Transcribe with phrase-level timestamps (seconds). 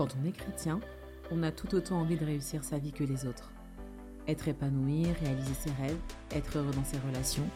[0.00, 0.80] Quand on est chrétien,
[1.30, 3.52] on a tout autant envie de réussir sa vie que les autres.
[4.26, 5.98] Être épanoui, réaliser ses rêves,
[6.30, 7.46] être heureux dans ses relations.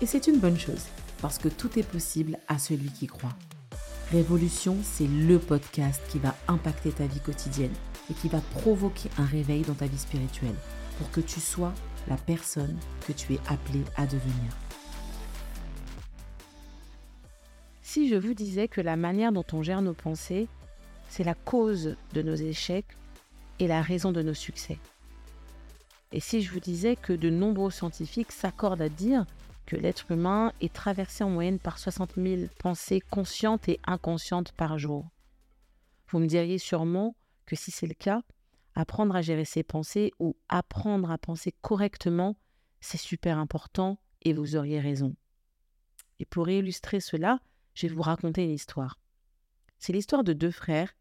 [0.00, 0.86] Et c'est une bonne chose,
[1.20, 3.36] parce que tout est possible à celui qui croit.
[4.10, 7.74] Révolution, c'est le podcast qui va impacter ta vie quotidienne
[8.10, 10.56] et qui va provoquer un réveil dans ta vie spirituelle
[10.96, 11.74] pour que tu sois
[12.08, 14.56] la personne que tu es appelé à devenir.
[17.82, 20.48] Si je vous disais que la manière dont on gère nos pensées,
[21.12, 22.96] c'est la cause de nos échecs
[23.58, 24.78] et la raison de nos succès.
[26.10, 29.26] Et si je vous disais que de nombreux scientifiques s'accordent à dire
[29.66, 34.78] que l'être humain est traversé en moyenne par 60 000 pensées conscientes et inconscientes par
[34.78, 35.06] jour.
[36.08, 38.22] Vous me diriez sûrement que si c'est le cas,
[38.74, 42.38] apprendre à gérer ses pensées ou apprendre à penser correctement,
[42.80, 45.14] c'est super important et vous auriez raison.
[46.20, 47.38] Et pour illustrer cela,
[47.74, 48.98] je vais vous raconter une histoire.
[49.78, 50.94] C'est l'histoire de deux frères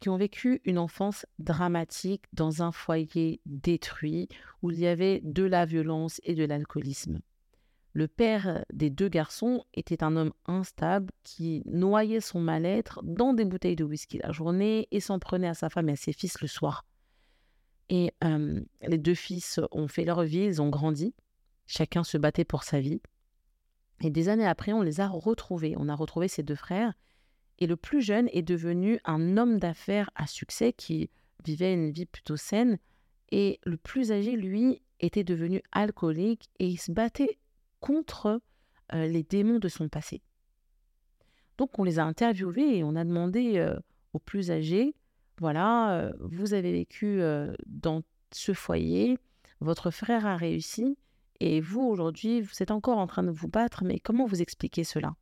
[0.00, 4.28] qui ont vécu une enfance dramatique dans un foyer détruit
[4.62, 7.20] où il y avait de la violence et de l'alcoolisme.
[7.92, 13.44] Le père des deux garçons était un homme instable qui noyait son mal-être dans des
[13.44, 16.40] bouteilles de whisky la journée et s'en prenait à sa femme et à ses fils
[16.40, 16.86] le soir.
[17.88, 18.12] Et
[18.82, 21.14] les deux fils ont fait leur vie, ils ont grandi,
[21.66, 23.00] chacun se battait pour sa vie.
[24.02, 25.74] Et des années après, on les a retrouvés.
[25.76, 26.92] On a retrouvé ces deux frères
[27.58, 31.10] et le plus jeune est devenu un homme d'affaires à succès qui
[31.44, 32.78] vivait une vie plutôt saine.
[33.30, 37.38] Et le plus âgé, lui, était devenu alcoolique et il se battait
[37.80, 38.40] contre
[38.94, 40.22] euh, les démons de son passé.
[41.56, 43.76] Donc on les a interviewés et on a demandé euh,
[44.12, 44.94] aux plus âgés,
[45.38, 47.20] voilà, euh, vous avez vécu
[47.66, 49.18] dans ce foyer,
[49.60, 50.96] votre frère a réussi
[51.40, 54.84] et vous aujourd'hui, vous êtes encore en train de vous battre, mais comment vous expliquez
[54.84, 55.14] cela?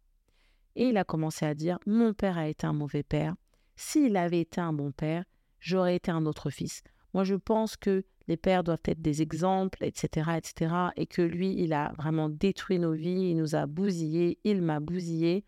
[0.77, 3.35] Et il a commencé à dire Mon père a été un mauvais père.
[3.75, 5.25] S'il avait été un bon père,
[5.59, 6.83] j'aurais été un autre fils.
[7.15, 10.75] Moi, je pense que les pères doivent être des exemples, etc., etc.
[10.97, 14.81] Et que lui, il a vraiment détruit nos vies, il nous a bousillés, il m'a
[14.81, 15.45] bousillé.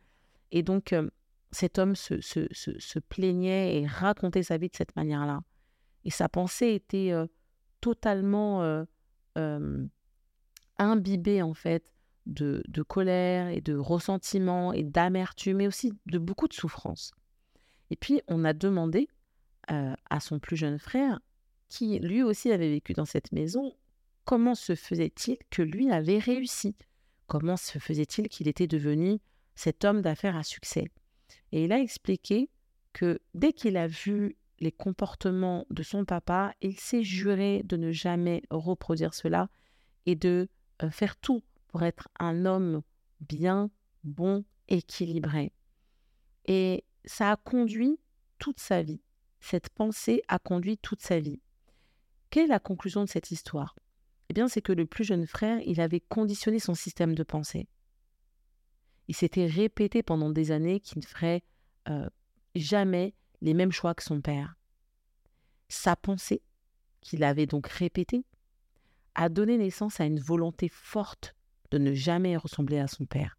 [0.50, 1.08] Et donc, euh,
[1.50, 5.40] cet homme se, plaignait et racontait sa vie de cette manière-là.
[6.04, 7.26] Et sa pensée était euh,
[7.80, 9.86] totalement euh,
[10.78, 11.92] imbibée, en fait,
[12.28, 17.12] de, colère et de ressentiment et d'amertume, mais aussi de beaucoup de souffrance.
[17.90, 19.08] Et puis, on a demandé
[19.70, 21.20] euh, à son plus jeune frère,
[21.68, 23.74] qui lui aussi avait vécu dans cette maison,
[24.24, 26.76] comment se faisait-il que lui avait réussi?
[27.26, 29.18] Comment se faisait-il qu'il était devenu
[29.54, 30.84] cet homme d'affaires à succès?
[31.52, 32.50] Et il a expliqué
[32.92, 37.92] que dès qu'il a vu les comportements de son papa, il s'est juré de ne
[37.92, 39.50] jamais reproduire cela
[40.06, 40.48] et de
[40.82, 41.42] euh, faire tout
[41.78, 42.82] pour être un homme
[43.20, 43.70] bien,
[44.02, 45.52] bon, équilibré.
[46.46, 48.00] Et ça a conduit
[48.40, 49.00] toute sa vie.
[49.38, 51.40] Cette pensée a conduit toute sa vie.
[52.30, 53.76] Quelle est la conclusion de cette histoire?
[54.28, 57.68] Eh bien, c'est que le plus jeune frère, il avait conditionné son système de pensée.
[59.06, 61.44] Il s'était répété pendant des années qu'il ne ferait
[61.88, 62.10] euh,
[62.56, 64.56] jamais les mêmes choix que son père.
[65.68, 66.42] Sa pensée,
[67.02, 68.24] qu'il avait donc répétée,
[69.14, 71.36] a donné naissance à une volonté forte
[71.70, 73.38] de ne jamais ressembler à son père.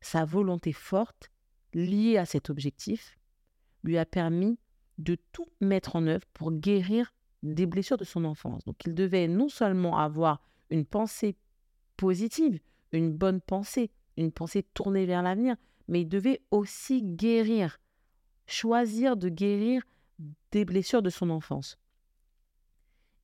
[0.00, 1.30] Sa volonté forte,
[1.72, 3.16] liée à cet objectif,
[3.82, 4.58] lui a permis
[4.98, 7.12] de tout mettre en œuvre pour guérir
[7.42, 8.64] des blessures de son enfance.
[8.64, 11.36] Donc il devait non seulement avoir une pensée
[11.96, 12.60] positive,
[12.92, 15.56] une bonne pensée, une pensée tournée vers l'avenir,
[15.88, 17.78] mais il devait aussi guérir,
[18.46, 19.82] choisir de guérir
[20.52, 21.78] des blessures de son enfance.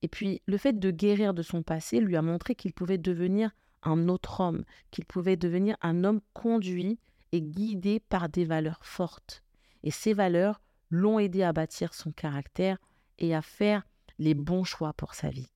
[0.01, 3.51] Et puis le fait de guérir de son passé lui a montré qu'il pouvait devenir
[3.83, 6.99] un autre homme, qu'il pouvait devenir un homme conduit
[7.31, 9.43] et guidé par des valeurs fortes.
[9.83, 12.77] Et ces valeurs l'ont aidé à bâtir son caractère
[13.17, 13.83] et à faire
[14.19, 15.49] les bons choix pour sa vie.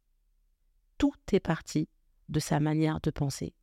[0.98, 1.90] Tout est parti
[2.30, 3.54] de sa manière de penser.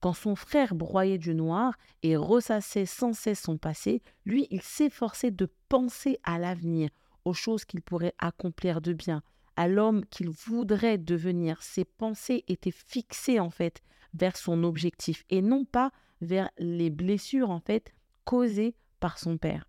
[0.00, 5.30] Quand son frère broyait du noir et ressassait sans cesse son passé, lui, il s'efforçait
[5.30, 6.90] de penser à l'avenir,
[7.24, 9.22] aux choses qu'il pourrait accomplir de bien,
[9.56, 11.62] à l'homme qu'il voudrait devenir.
[11.62, 13.82] Ses pensées étaient fixées en fait
[14.14, 17.92] vers son objectif et non pas vers les blessures en fait
[18.24, 19.68] causées par son père.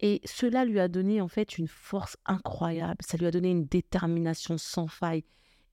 [0.00, 3.66] Et cela lui a donné en fait une force incroyable, ça lui a donné une
[3.66, 5.24] détermination sans faille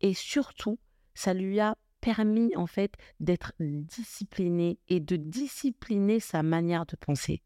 [0.01, 0.79] et surtout
[1.13, 7.41] ça lui a permis en fait d'être discipliné et de discipliner sa manière de penser.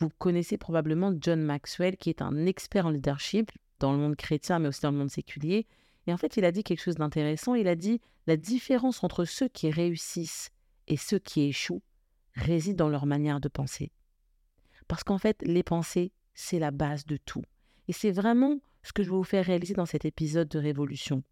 [0.00, 4.58] Vous connaissez probablement John Maxwell qui est un expert en leadership dans le monde chrétien
[4.58, 5.66] mais aussi dans le monde séculier
[6.06, 7.54] et en fait, il a dit quelque chose d'intéressant.
[7.54, 10.50] Il a dit la différence entre ceux qui réussissent
[10.88, 11.82] et ceux qui échouent
[12.34, 13.92] réside dans leur manière de penser.
[14.88, 17.44] Parce qu'en fait, les pensées, c'est la base de tout.
[17.88, 21.22] Et c'est vraiment ce que je vais vous faire réaliser dans cet épisode de Révolution.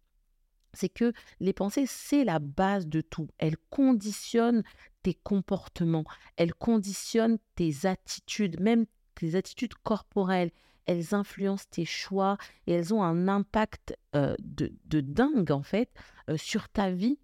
[0.73, 3.27] C'est que les pensées, c'est la base de tout.
[3.37, 4.63] Elles conditionnent
[5.03, 6.05] tes comportements,
[6.35, 8.85] elles conditionnent tes attitudes, même
[9.15, 10.51] tes attitudes corporelles.
[10.85, 15.91] Elles influencent tes choix et elles ont un impact euh, de, dingue, en fait,
[16.29, 17.19] euh, sur ta vie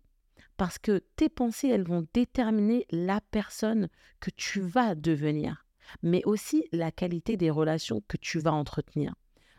[0.57, 3.89] parce que tes pensées, elles vont déterminer la personne
[4.19, 5.66] que tu vas devenir,
[6.01, 9.16] mais aussi la qualité des relations que tu vas entretenir.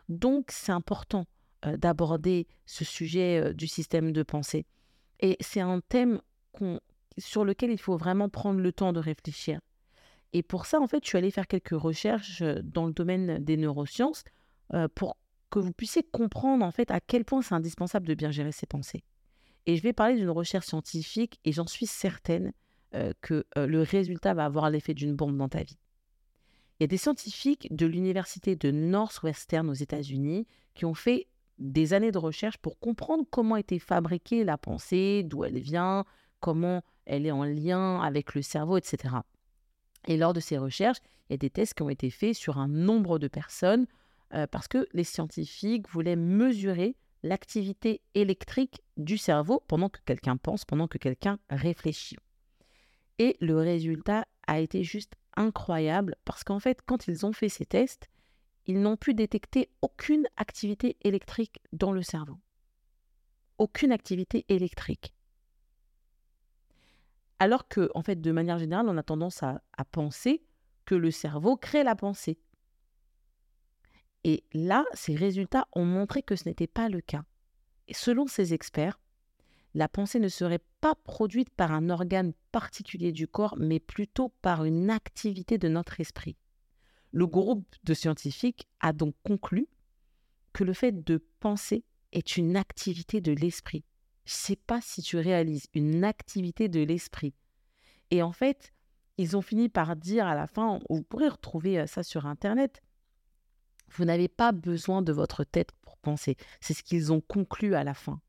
[0.09, 1.27] Donc, c'est important
[1.67, 4.65] euh, d'aborder ce sujet du système de pensée.
[5.21, 6.21] Et c'est un thème
[7.19, 9.61] sur lequel il faut vraiment prendre le temps de réfléchir.
[10.33, 13.39] Et pour ça, en fait, je suis allée faire quelques recherches euh, dans le domaine
[13.39, 14.25] des neurosciences
[14.97, 15.17] pour
[15.49, 18.67] que vous puissiez comprendre en fait à quel point c'est indispensable de bien gérer ses
[18.67, 19.05] pensées.
[19.67, 22.53] Et je vais parler d'une recherche scientifique et j'en suis certaine
[23.21, 25.79] que le résultat va avoir l'effet d'une bombe dans ta vie.
[26.79, 31.27] Il y a des scientifiques de l'université de Northwestern aux États-Unis qui ont fait
[31.59, 36.05] des années de recherche pour comprendre comment était fabriquée la pensée, d'où elle vient,
[36.41, 39.17] comment elle est en lien avec le cerveau, etc.
[40.07, 40.99] Et lors de ces recherches,
[41.29, 43.87] il y a des tests qui ont été faits sur un nombre de personnes
[44.51, 50.89] parce que les scientifiques voulaient mesurer l'activité électrique du cerveau pendant que quelqu'un pense, pendant
[50.89, 52.17] que quelqu'un réfléchit.
[53.19, 57.67] Et le résultat a été juste incroyable parce qu'en fait, quand ils ont fait ces
[57.67, 58.09] tests,
[58.67, 62.37] ils n'ont pu détecter aucune activité électrique dans le cerveau.
[63.59, 65.15] Aucune activité électrique.
[67.39, 69.61] Alors que, en fait, de manière générale, on a tendance à,
[69.93, 70.43] penser
[70.85, 72.39] que le cerveau crée la pensée.
[74.25, 77.25] Et là, ces résultats ont montré que ce n'était pas le cas.
[77.89, 78.99] Et selon ces experts,
[79.75, 84.65] la pensée ne serait pas produite par un organe particulier du corps, mais plutôt par
[84.65, 86.37] une activité de notre esprit.
[87.13, 89.69] Le groupe de scientifiques a donc conclu
[90.53, 93.85] que le fait de penser est une activité de l'esprit.
[94.27, 97.35] Sais pas si tu réalises une activité de l'esprit.
[98.11, 98.73] Et en fait,
[99.19, 102.83] ils ont fini par dire à la fin, vous pourrez retrouver euh, ça sur Internet,
[103.89, 106.37] vous n'avez pas besoin de votre tête pour penser.
[106.61, 108.21] C'est ce qu'ils ont conclu à la fin.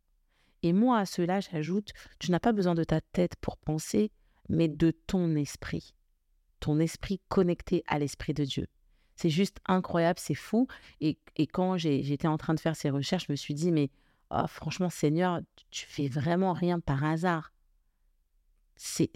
[0.64, 4.12] Et moi, à cela, j'ajoute, tu n'as pas besoin de ta tête pour penser,
[4.50, 5.94] mais de ton esprit.
[6.60, 8.68] Ton esprit connecté à l'esprit de Dieu.
[9.16, 10.68] C'est juste incroyable, c'est fou.
[11.02, 11.18] Et,
[11.52, 13.90] quand j'étais en train de faire ces recherches, je me suis dit, mais
[14.32, 17.54] oh, franchement, Seigneur, tu fais vraiment rien par hasard.
[18.76, 19.12] C'est,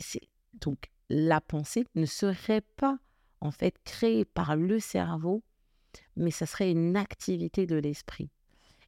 [0.54, 2.98] Donc, la pensée ne serait pas,
[3.42, 5.44] en fait, créée par le cerveau
[6.16, 8.30] mais ça serait une activité de l'esprit.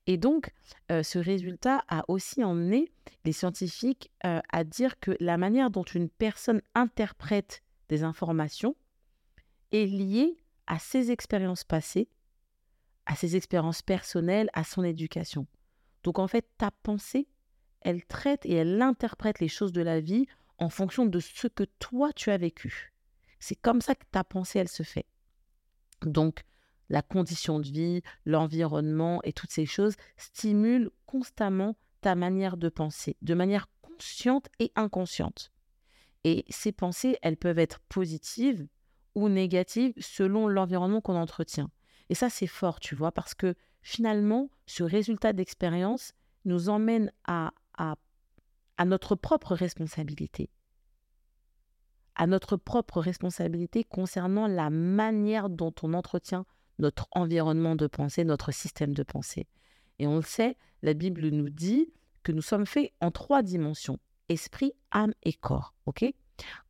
[0.06, 0.52] Et donc,
[0.92, 2.92] euh, ce résultat a aussi emmené
[3.24, 8.76] les scientifiques euh, à dire que la manière dont une personne interprète des informations
[9.72, 10.38] est liée
[10.68, 12.10] à ses expériences passées,
[13.06, 15.48] à ses expériences personnelles, à son éducation.
[16.04, 17.28] Donc en fait, ta pensée,
[17.82, 20.26] elle traite et elle interprète les choses de la vie
[20.58, 22.94] en fonction de ce que toi tu as vécu.
[23.40, 25.06] C'est comme ça que ta pensée, elle se fait.
[26.02, 26.44] Donc,
[26.90, 33.18] la condition de vie, l'environnement et toutes ces choses stimulent constamment ta manière de penser,
[33.22, 35.52] de manière consciente et inconsciente.
[36.24, 38.68] Et ces pensées, elles peuvent être positives
[39.16, 41.70] ou négatives selon l'environnement qu'on entretient.
[42.10, 46.14] Et ça, c'est fort, tu vois, parce que finalement, ce résultat d'expérience
[46.46, 47.52] nous emmène à,
[48.86, 50.50] notre propre responsabilité
[52.16, 56.46] à notre propre responsabilité concernant la manière dont on entretient
[56.78, 59.48] notre environnement de pensée, notre système de pensée.
[59.98, 61.92] Et on le sait, la Bible nous dit
[62.24, 64.00] que nous sommes faits en trois dimensions,
[64.30, 65.74] esprit, âme et corps.
[65.86, 66.06] OK?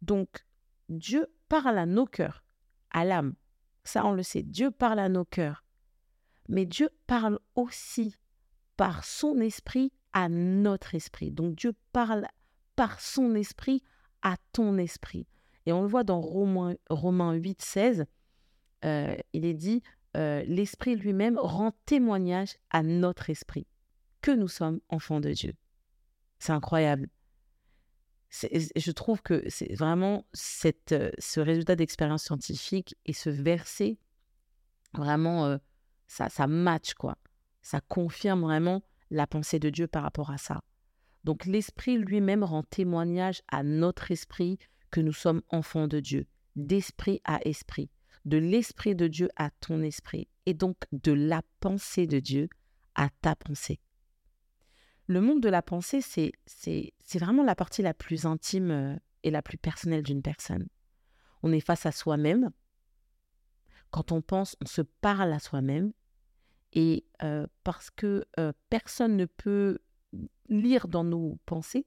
[0.01, 0.45] Donc,
[0.89, 2.43] Dieu parle à nos cœurs,
[2.91, 3.35] à l'âme.
[3.83, 5.62] Ça, on le sait, Dieu parle à nos cœurs.
[6.49, 8.15] Mais Dieu parle aussi
[8.77, 11.31] par son esprit à notre esprit.
[11.31, 12.27] Donc, Dieu parle
[12.75, 13.81] par son esprit
[14.21, 15.27] à ton esprit.
[15.65, 18.05] Et on le voit dans Romains, Romains 8, 16,
[18.85, 19.81] euh, il est dit,
[20.17, 23.65] euh, l'Esprit lui-même rend témoignage à notre esprit
[24.21, 25.53] que nous sommes enfants de Dieu.
[26.39, 27.07] C'est incroyable.
[28.31, 30.25] Je trouve que c'est vraiment
[30.91, 33.97] euh, ce résultat d'expérience scientifique et ce verset,
[34.93, 35.57] vraiment,
[36.07, 37.17] ça, ça match, quoi.
[37.61, 40.61] Ça confirme vraiment la pensée de Dieu par rapport à ça.
[41.23, 44.57] Donc l'Esprit lui-même rend témoignage à notre esprit
[44.91, 47.89] que nous sommes enfants de Dieu, d'esprit à esprit
[48.25, 52.49] de l'Esprit de Dieu à ton esprit et donc de la pensée de Dieu
[52.95, 53.79] à ta pensée.
[55.07, 56.31] Le monde de la pensée, c'est,
[57.15, 60.67] vraiment la partie la plus intime euh, et la plus personnelle d'une personne.
[61.41, 62.51] On est face à soi-même
[63.93, 65.93] Quand on pense, on se parle à soi-même.
[66.73, 69.77] Et euh, parce que euh, personne ne peut
[70.49, 71.85] lire dans nos pensées,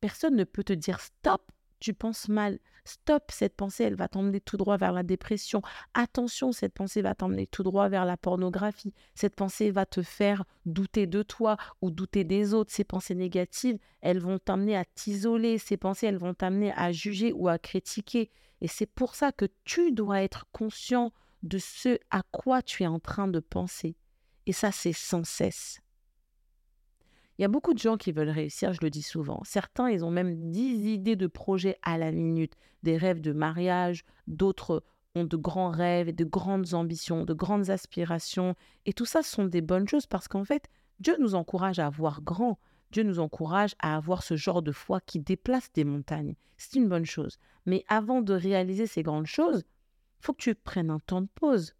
[0.00, 1.50] personne ne peut te dire stop,
[1.80, 2.58] tu penses mal.
[2.84, 5.62] Stop, cette pensée, elle va t'emmener tout droit vers la dépression.
[5.94, 8.94] Attention, cette pensée va t'emmener tout droit vers la pornographie.
[9.14, 12.72] Cette pensée va te faire douter de toi ou douter des autres.
[12.72, 15.58] Ces pensées négatives, elles vont t'amener à t'isoler.
[15.58, 18.30] Ces pensées, elles vont t'amener à juger ou à critiquer.
[18.60, 22.86] Et c'est pour ça que tu dois être conscient de ce à quoi tu es
[22.86, 23.96] en train de penser.
[24.46, 25.80] Et ça, c'est sans cesse.
[27.40, 29.40] Il y a beaucoup de gens qui veulent réussir, je le dis souvent.
[29.44, 34.04] Certains, ils ont même 10 idées de projets à la minute, des rêves de mariage,
[34.26, 38.56] d'autres ont de grands rêves, de grandes ambitions, de grandes aspirations.
[38.84, 40.68] Et tout ça sont des bonnes choses parce qu'en fait,
[40.98, 42.58] Dieu nous encourage à avoir grand.
[42.90, 46.34] Dieu nous encourage à avoir ce genre de foi qui déplace des montagnes.
[46.58, 47.38] C'est une bonne chose.
[47.64, 49.64] Mais avant de réaliser ces grandes choses,
[50.18, 51.74] faut que tu prennes un temps de pause,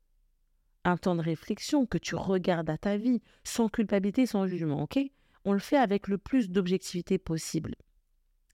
[0.85, 4.99] un temps de réflexion, que tu regardes à ta vie, sans culpabilité, sans jugement, ok?
[5.45, 7.75] On le fait avec le plus d'objectivité possible.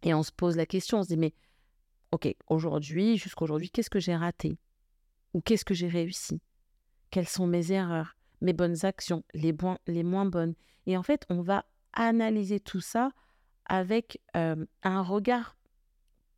[0.02, 1.34] Et on se pose la question, on se dit, mais
[2.12, 4.58] ok, aujourd'hui, jusqu'aujourd'hui, qu'est-ce que j'ai raté?
[5.34, 6.40] Ou qu'est-ce que j'ai réussi?
[7.10, 9.54] Quelles sont mes erreurs, mes bonnes actions, les,
[9.86, 10.54] les moins bonnes?
[10.86, 13.10] Et en fait, on va analyser tout ça
[13.64, 15.56] avec euh, un regard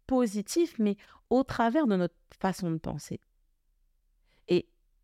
[0.06, 0.96] positif, mais
[1.30, 3.20] au travers de notre façon de penser.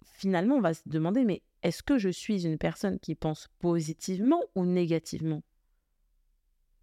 [0.04, 4.40] Finalement, on va se demander, mais est-ce que je suis une personne qui pense positivement
[4.54, 5.42] ou négativement?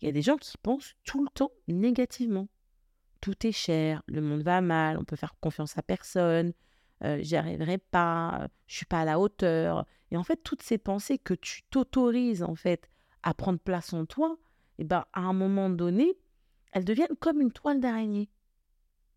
[0.01, 2.47] Il y a des gens qui pensent tout le temps négativement.
[3.21, 6.53] Tout est cher, le monde va mal, on peut faire confiance à personne,
[7.03, 9.85] euh, j'y arriverai pas, je suis pas à la hauteur.
[10.09, 12.89] Et en fait, toutes ces pensées que tu t'autorises en fait
[13.21, 14.37] à prendre place en toi,
[14.79, 16.17] et eh ben à un moment donné,
[16.71, 18.31] elles deviennent comme une toile d'araignée.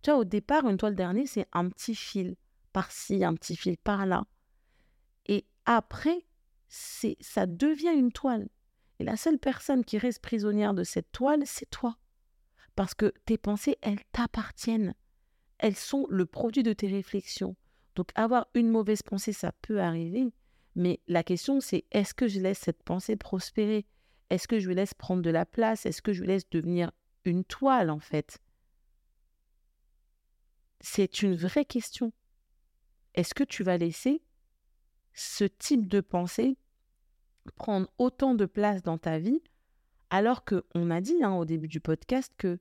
[0.02, 2.36] Tu vois, au départ, une toile d'araignée, c'est un petit fil
[2.74, 4.26] par-ci, un petit fil par-là.
[5.24, 6.26] Et après,
[6.68, 8.48] c'est ça devient une toile.
[8.98, 11.96] Et la seule personne qui reste prisonnière de cette toile, c'est toi.
[12.76, 14.94] Parce que tes pensées, elles t'appartiennent.
[15.58, 17.56] Elles sont le produit de tes réflexions.
[17.94, 20.26] Donc avoir une mauvaise pensée, ça peut arriver.
[20.74, 23.86] Mais la question, c'est est-ce que je laisse cette pensée prospérer?
[24.30, 25.86] Est-ce que je lui laisse prendre de la place?
[25.86, 26.90] Est-ce que je lui laisse devenir
[27.24, 28.38] une toile, en fait?
[30.80, 32.12] C'est une vraie question.
[33.14, 34.22] Est-ce que tu vas laisser
[35.12, 36.56] ce type de pensée
[37.52, 39.42] prendre autant de place dans ta vie,
[40.10, 42.58] alors qu'on a dit hein, au début du podcast que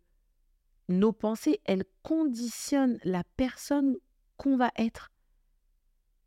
[0.90, 3.96] nos pensées, elles conditionnent la personne
[4.38, 5.12] qu'on va être.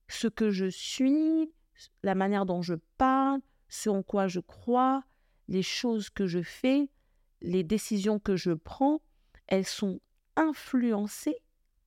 [0.08, 1.52] Ce que je suis,
[2.02, 5.04] la manière dont je parle, ce en quoi je crois,
[5.48, 6.88] les choses que je fais,
[7.42, 9.02] les décisions que je prends,
[9.46, 10.00] elles sont
[10.36, 11.36] influencées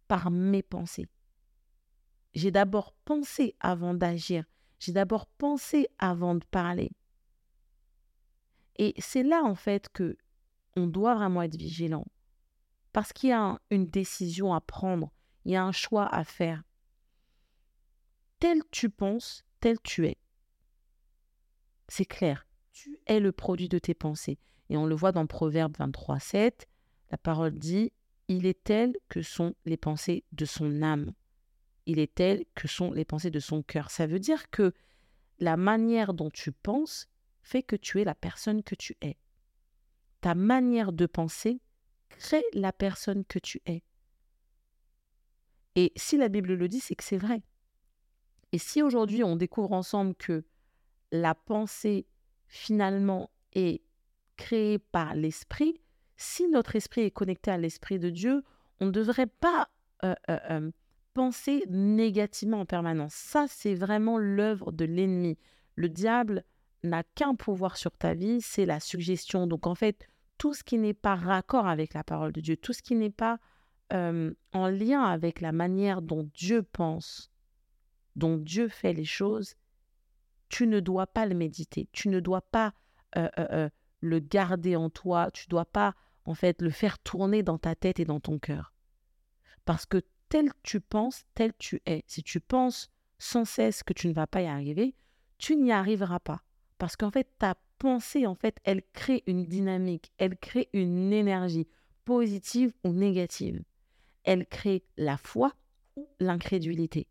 [0.07, 1.07] par mes pensées.
[2.33, 4.45] J'ai d'abord pensé avant d'agir.
[4.79, 6.91] J'ai d'abord pensé avant de parler.
[8.77, 10.17] Et c'est là, en fait, que
[10.75, 12.05] on doit vraiment être vigilant.
[12.93, 15.11] Parce qu'il y a une décision à prendre,
[15.45, 16.63] il y a un choix à faire.
[18.39, 20.17] Tel tu penses, tel tu es.
[21.87, 24.39] C'est clair, tu es le produit de tes pensées.
[24.69, 26.67] Et on le voit dans Proverbe 23, 7.
[27.11, 27.91] La parole dit
[28.27, 31.11] Il est tel que sont les pensées de son âme
[31.89, 33.89] il est tel que sont les pensées de son cœur.
[33.89, 34.73] Ça veut dire que
[35.39, 37.09] la manière dont tu penses
[37.41, 39.17] fait que tu es la personne que tu es.
[40.21, 41.61] Ta manière de penser
[42.09, 43.83] crée la personne que tu es.
[45.75, 47.41] Et si la Bible le dit, c'est que c'est vrai.
[48.51, 50.45] Et si aujourd'hui on découvre ensemble que
[51.11, 52.05] la pensée
[52.45, 53.81] finalement est
[54.37, 55.81] créée par l'esprit,
[56.17, 58.43] si notre esprit est connecté à l'esprit de Dieu,
[58.79, 59.69] on ne devrait pas
[60.03, 60.71] euh, euh, euh,
[61.13, 63.13] penser négativement en permanence.
[63.13, 65.37] Ça, c'est vraiment l'œuvre de l'ennemi.
[65.75, 66.43] Le diable
[66.83, 69.47] n'a qu'un pouvoir sur ta vie, c'est la suggestion.
[69.47, 72.73] Donc en fait, tout ce qui n'est pas raccord avec la parole de Dieu, tout
[72.73, 73.39] ce qui n'est pas
[73.91, 77.31] en lien avec la manière dont Dieu pense,
[78.15, 79.55] dont Dieu fait les choses,
[80.47, 82.73] tu ne dois pas le méditer, tu ne dois pas
[83.15, 87.73] le garder en toi, tu ne dois pas en fait le faire tourner dans ta
[87.73, 88.73] tête et dans ton cœur.
[89.65, 92.03] Parce que tel tu penses, tel tu es.
[92.07, 94.95] Si tu penses sans cesse que tu ne vas pas y arriver,
[95.37, 96.41] tu n'y arriveras pas.
[96.77, 101.67] Parce qu'en fait, ta pensée, en fait, elle crée une dynamique, elle crée une énergie
[102.05, 103.63] positive ou négative.
[104.23, 105.53] Elle crée la foi
[105.95, 107.07] ou l'incrédulité.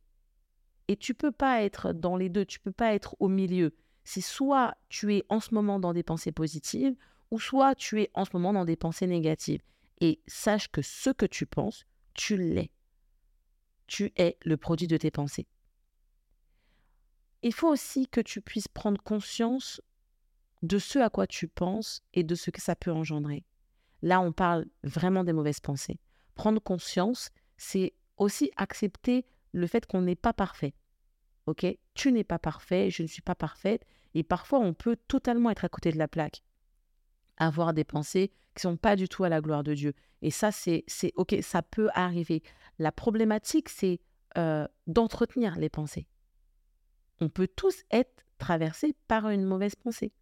[0.88, 3.74] Et tu peux pas être dans les deux, tu peux pas être au milieu.
[4.04, 6.96] C'est soit tu es en ce moment dans des pensées positives,
[7.30, 9.62] ou soit tu es en ce moment dans des pensées négatives.
[10.00, 11.84] Et sache que ce que tu penses,
[12.14, 12.70] tu l'es.
[13.88, 15.48] Tu es le produit de tes pensées.
[17.42, 19.80] Il faut aussi que tu puisses prendre conscience
[20.62, 23.44] de ce à quoi tu penses et de ce que ça peut engendrer.
[24.02, 25.98] Là, on parle vraiment des mauvaises pensées.
[26.34, 30.74] Prendre conscience, c'est aussi accepter le fait qu'on n'est pas parfait.
[31.46, 31.66] OK?
[31.94, 33.84] Tu n'es pas parfait, je ne suis pas parfaite.
[34.14, 36.42] Et parfois, on peut totalement être à côté de la plaque.
[37.38, 39.94] Avoir des pensées qui sont pas du tout à la gloire de Dieu.
[40.22, 42.42] Et ça, c'est OK, ça peut arriver.
[42.78, 44.00] La problématique, c'est
[44.36, 46.06] euh, d'entretenir les pensées.
[47.20, 50.12] On peut tous être traversés par une mauvaise pensée.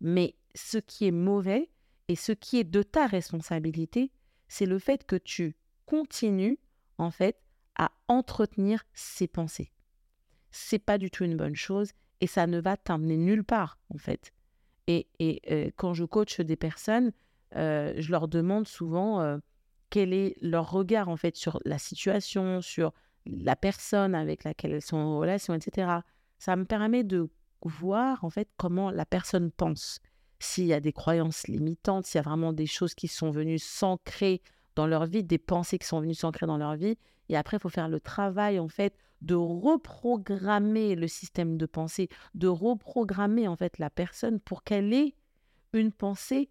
[0.00, 1.70] Mais ce qui est mauvais
[2.08, 4.12] et ce qui est de ta responsabilité,
[4.48, 6.58] c'est le fait que tu continues,
[6.98, 7.40] en fait,
[7.76, 9.72] à entretenir ces pensées.
[10.50, 13.98] C'est pas du tout une bonne chose et ça ne va t'amener nulle part, en
[13.98, 14.32] fait.
[14.86, 17.12] Et, quand je coach des personnes,
[17.52, 19.38] je leur demande souvent
[19.90, 22.92] quel est leur regard, en fait, sur la situation, sur
[23.26, 25.90] la personne avec laquelle elles sont en relation, etc.
[26.38, 27.28] Ça me permet de
[27.62, 30.00] voir, en fait, comment la personne pense.
[30.38, 33.58] S'il y a des croyances limitantes, s'il y a vraiment des choses qui sont venues
[33.58, 34.42] s'ancrer
[34.74, 36.98] dans leur vie, des pensées qui sont venues s'ancrer dans leur vie.
[37.28, 42.08] Et après, il faut faire le travail, en fait, de reprogrammer le système de pensée,
[42.34, 45.14] de reprogrammer, en fait, la personne pour qu'elle ait
[45.72, 46.50] une pensée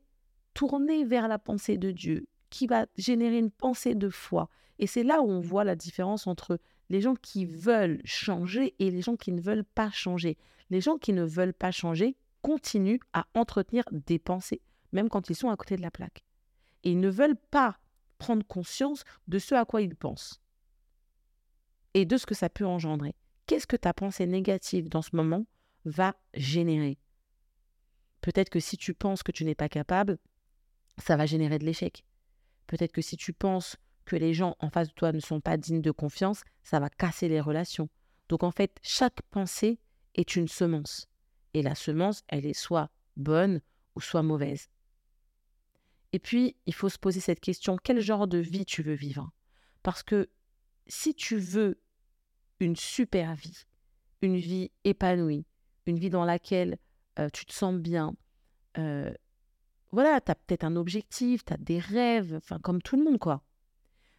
[0.53, 4.49] tournée vers la pensée de Dieu, qui va générer une pensée de foi.
[4.79, 8.91] Et c'est là où on voit la différence entre les gens qui veulent changer et
[8.91, 10.37] les gens qui ne veulent pas changer.
[10.69, 15.35] Les gens qui ne veulent pas changer continuent à entretenir des pensées, même quand ils
[15.35, 16.25] sont à côté de la plaque.
[16.83, 17.79] Et ils ne veulent pas
[18.17, 20.41] prendre conscience de ce à quoi ils pensent
[21.95, 23.15] et de ce que ça peut engendrer.
[23.47, 25.47] Qu'est-ce que ta pensée négative dans ce moment
[25.85, 26.99] va générer?
[28.21, 30.19] Peut-être que si tu penses que tu n'es pas capable,
[30.97, 32.03] ça va générer de l'échec.
[32.67, 35.55] Peut-être que si tu penses que les gens en face de toi ne sont pas
[35.55, 37.89] dignes de confiance, ça va casser les relations.
[38.27, 39.79] Donc en fait, chaque pensée
[40.15, 41.07] est une semence.
[41.53, 43.61] Et la semence, elle est soit bonne
[43.95, 44.67] ou soit mauvaise.
[46.11, 49.31] Et puis, il faut se poser cette question, quel genre de vie tu veux vivre?
[49.81, 50.29] Parce que
[50.87, 51.79] si tu veux
[52.59, 53.65] une super vie,
[54.21, 55.45] une vie épanouie,
[55.85, 56.77] une vie dans laquelle
[57.19, 58.15] euh, tu te sens bien,
[58.77, 59.13] euh,
[59.91, 63.41] voilà, tu as peut-être un objectif, tu as des rêves, comme tout le monde, quoi.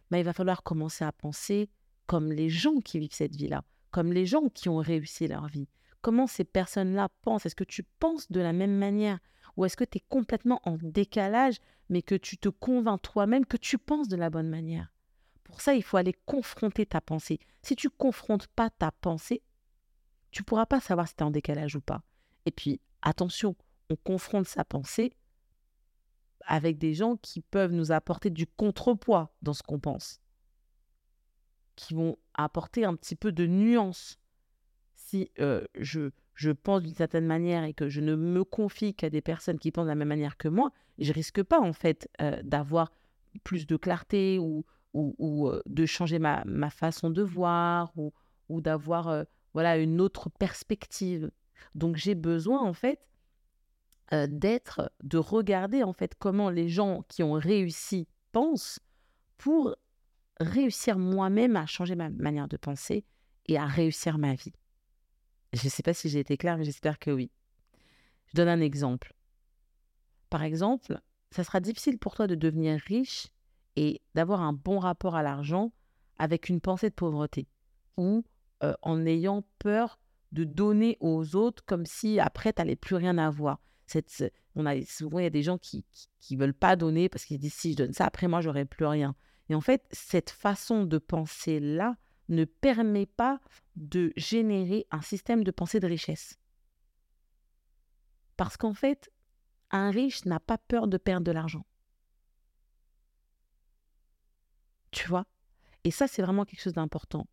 [0.09, 1.69] Mais il va falloir commencer à penser
[2.07, 5.67] comme les gens qui vivent cette vie-là, comme les gens qui ont réussi leur vie.
[6.01, 7.45] Comment ces personnes-là pensent?
[7.45, 9.19] Est-ce que tu penses de la même manière?
[9.55, 11.57] Ou est-ce que tu es complètement en décalage
[11.89, 14.91] mais que tu te convaincs toi-même que tu penses de la bonne manière?
[15.47, 17.39] Pour ça, il faut aller confronter ta pensée.
[17.61, 19.41] Si tu confrontes pas ta pensée,
[20.31, 22.03] tu pourras pas savoir si tu es en décalage ou pas.
[22.45, 23.55] Et puis, attention,
[23.89, 25.13] on confronte sa pensée
[26.41, 30.21] avec des gens qui peuvent nous apporter du contrepoids dans ce qu'on pense,
[31.75, 34.19] qui vont apporter un petit peu de nuance.
[34.95, 39.09] Si euh, je, je pense d'une certaine manière et que je ne me confie qu'à
[39.09, 42.09] des personnes qui pensent de la même manière que moi, je risque pas en fait
[42.21, 42.91] euh, d'avoir
[43.43, 44.65] plus de clarté ou,
[44.97, 48.13] ou, de changer ma, façon de voir ou,
[48.49, 51.31] ou d'avoir voilà une autre perspective.
[51.75, 52.99] Donc j'ai besoin en fait
[54.11, 58.79] d'être, de regarder en fait comment les gens qui ont réussi pensent
[59.37, 59.75] pour
[60.39, 63.05] réussir moi-même à changer ma manière de penser
[63.47, 64.53] et à réussir ma vie.
[65.53, 67.31] Je ne sais pas si j'ai été claire, mais j'espère que oui.
[68.27, 69.13] Je donne un exemple.
[70.29, 70.99] Par exemple,
[71.31, 73.27] ça sera difficile pour toi de devenir riche
[73.77, 75.71] et d'avoir un bon rapport à l'argent
[76.17, 77.47] avec une pensée de pauvreté
[77.95, 78.25] ou
[78.63, 79.99] euh, en ayant peur
[80.31, 83.61] de donner aux autres comme si après, tu n'allais plus rien avoir.
[83.85, 85.85] Cette, on a, souvent, il y a des gens qui
[86.31, 88.85] ne veulent pas donner parce qu'ils disent si je donne ça, après moi, j'aurai plus
[88.85, 89.15] rien.
[89.47, 91.95] Et en fait, cette façon de penser-là
[92.29, 93.39] ne permet pas
[93.75, 96.37] de générer un système de pensée de richesse.
[98.35, 99.11] Parce qu'en fait,
[99.71, 101.65] un riche n'a pas peur de perdre de l'argent.
[104.91, 105.25] Tu vois?
[105.83, 107.27] Et ça, c'est vraiment quelque chose d'important.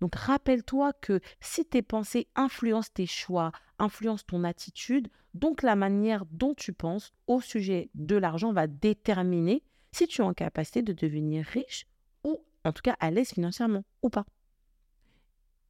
[0.00, 6.24] Donc rappelle-toi que si tes pensées influencent tes choix, influencent ton attitude, donc la manière
[6.26, 9.62] dont tu penses au sujet de l'argent va déterminer
[9.92, 11.86] si tu es en capacité de devenir riche
[12.24, 14.26] ou en tout cas à l'aise financièrement ou pas.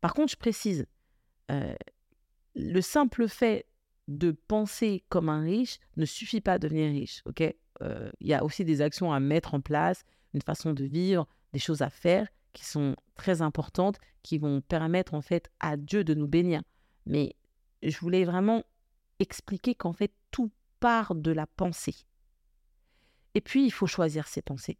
[0.00, 0.86] Par contre, je précise,
[1.50, 1.74] euh,
[2.54, 3.66] le simple fait
[4.08, 7.22] de penser comme un riche ne suffit pas à devenir riche.
[7.24, 7.42] Ok,
[7.82, 11.26] euh, il y a aussi des actions à mettre en place, une façon de vivre,
[11.52, 16.04] des choses à faire qui sont très importantes, qui vont permettre en fait à Dieu
[16.04, 16.62] de nous bénir.
[17.06, 17.36] Mais
[17.82, 18.64] je voulais vraiment
[19.18, 21.96] expliquer qu'en fait tout part de la pensée.
[23.34, 24.78] Et puis il faut choisir ses pensées.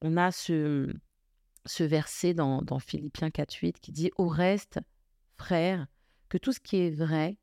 [0.00, 0.92] On a ce,
[1.66, 4.80] ce verset dans, dans Philippiens 4.8 qui dit Au reste,
[5.36, 5.86] frères,
[6.28, 7.36] que tout ce qui est vrai,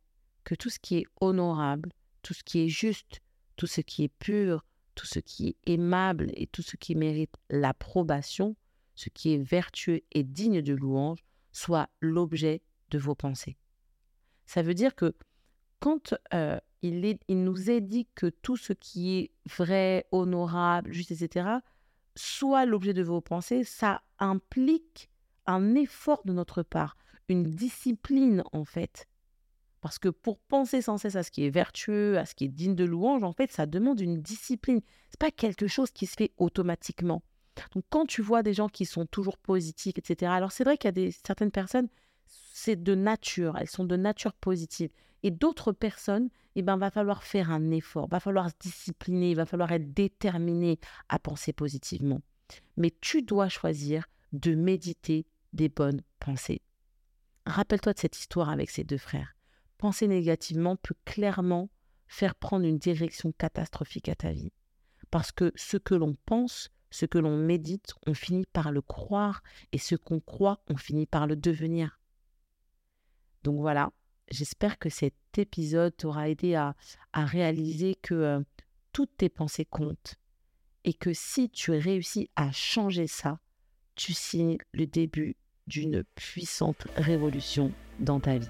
[0.44, 3.22] que tout ce qui est honorable, tout ce qui est juste,
[3.56, 4.66] tout ce qui est pur,
[5.00, 8.58] tout ce qui est aimable et tout ce qui mérite l'approbation,
[8.96, 13.56] ce qui est vertueux et digne de louange, soit l'objet de vos pensées.
[14.46, 15.16] Ça veut dire que
[15.80, 21.12] quand euh, il, il nous est dit que tout ce qui est vrai, honorable, juste,
[21.12, 21.50] etc.,
[22.18, 25.10] soit l'objet de vos pensées, ça implique
[25.46, 26.98] un effort de notre part,
[27.30, 29.08] une discipline en fait.
[29.82, 32.50] Parce que pour penser sans cesse à ce qui est vertueux, à ce qui est
[32.50, 34.82] digne de louange, en fait, ça demande une discipline.
[35.10, 37.24] C'est pas quelque chose qui se fait automatiquement.
[37.74, 40.32] Donc quand tu vois des gens qui sont toujours positifs, etc.
[40.32, 41.88] Alors c'est vrai qu'il y a des, certaines personnes,
[42.28, 44.90] c'est de nature, elles sont de nature positive.
[45.24, 49.36] Et d'autres personnes, eh ben, va falloir faire un effort, va falloir se discipliner, il
[49.36, 52.22] va falloir être déterminé à penser positivement.
[52.78, 56.62] Mais tu dois choisir de méditer des bonnes pensées.
[57.46, 59.36] Rappelle-toi de cette histoire avec ces deux frères.
[59.80, 61.72] Penser négativement peut clairement
[62.08, 64.54] faire prendre une direction catastrophique à ta vie.
[65.10, 69.42] Parce que ce que l'on pense, ce que l'on médite, on finit par le croire,
[69.72, 72.00] et ce qu'on croit, on finit par le devenir.
[73.44, 73.92] Donc voilà,
[74.32, 76.76] J'espère que cet épisode t'aura aidé à,
[77.14, 78.40] réaliser que euh,
[78.94, 80.16] toutes tes pensées comptent
[80.84, 83.40] et que si tu réussis à changer ça,
[83.96, 85.36] tu signes le début
[85.68, 88.50] d'une puissante révolution dans ta vie.